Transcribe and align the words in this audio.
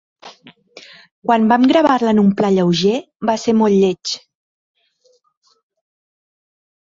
Quan 1.29 1.43
vam 1.51 1.65
gravar-la 1.71 2.13
en 2.15 2.21
un 2.21 2.31
pla 2.39 2.49
lleuger, 2.55 2.95
va 3.31 3.35
ser 3.43 3.55
molt 3.59 3.79
lleig. 3.83 4.15